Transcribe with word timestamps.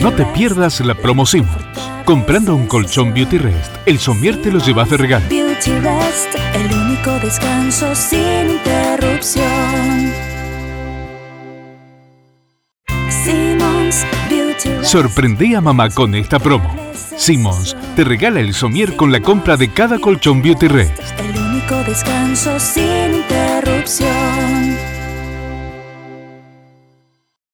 No 0.00 0.12
te 0.12 0.24
pierdas 0.26 0.80
la 0.80 0.94
promo 0.94 1.24
Comprando 2.04 2.54
un 2.54 2.66
colchón 2.66 3.12
Beauty 3.12 3.38
Rest, 3.38 3.72
el 3.86 3.98
somier 3.98 4.40
te 4.40 4.52
lo 4.52 4.60
llevas 4.60 4.88
de 4.90 4.96
regalo. 4.96 5.26
Beauty 5.28 5.72
Rest, 5.80 6.34
el 6.54 6.72
único 6.72 7.10
descanso 7.18 7.94
sin 7.94 8.50
interrupción. 8.50 10.12
Simmons 13.08 14.06
Beauty 14.30 14.68
Rest. 14.68 14.90
A 15.56 15.60
mamá 15.60 15.90
con 15.90 16.14
esta 16.14 16.38
promo. 16.38 16.72
Simmons 17.16 17.76
te 17.96 18.04
regala 18.04 18.40
el 18.40 18.54
somier 18.54 18.94
con 18.94 19.10
la 19.10 19.20
compra 19.20 19.56
de 19.56 19.72
cada 19.72 19.98
colchón 19.98 20.42
Beauty 20.42 20.68
Rest. 20.68 21.00
El 21.18 21.36
único 21.36 21.74
descanso 21.84 22.60
sin 22.60 23.16
interrupción. 23.16 24.95